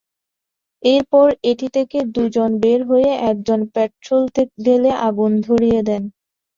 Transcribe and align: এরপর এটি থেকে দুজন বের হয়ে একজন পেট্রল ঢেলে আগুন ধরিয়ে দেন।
এরপর 0.83 1.27
এটি 1.51 1.67
থেকে 1.75 1.97
দুজন 2.15 2.51
বের 2.63 2.81
হয়ে 2.89 3.09
একজন 3.29 3.59
পেট্রল 3.73 4.23
ঢেলে 4.63 4.91
আগুন 5.07 5.31
ধরিয়ে 5.47 5.79
দেন। 5.87 6.03